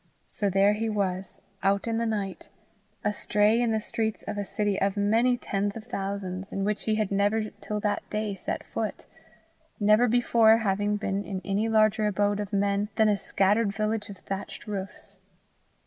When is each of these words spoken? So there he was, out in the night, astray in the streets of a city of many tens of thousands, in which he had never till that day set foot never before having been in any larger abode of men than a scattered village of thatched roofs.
So 0.27 0.49
there 0.49 0.73
he 0.73 0.89
was, 0.89 1.41
out 1.61 1.85
in 1.85 1.99
the 1.99 2.07
night, 2.07 2.49
astray 3.03 3.61
in 3.61 3.69
the 3.69 3.79
streets 3.79 4.23
of 4.27 4.35
a 4.35 4.43
city 4.45 4.81
of 4.81 4.97
many 4.97 5.37
tens 5.37 5.77
of 5.77 5.83
thousands, 5.83 6.51
in 6.51 6.63
which 6.65 6.85
he 6.85 6.95
had 6.95 7.11
never 7.11 7.51
till 7.61 7.79
that 7.81 8.09
day 8.09 8.33
set 8.33 8.63
foot 8.63 9.05
never 9.79 10.07
before 10.07 10.57
having 10.57 10.97
been 10.97 11.23
in 11.23 11.39
any 11.45 11.69
larger 11.69 12.07
abode 12.07 12.39
of 12.39 12.51
men 12.51 12.89
than 12.95 13.09
a 13.09 13.15
scattered 13.15 13.73
village 13.75 14.09
of 14.09 14.17
thatched 14.17 14.65
roofs. 14.65 15.19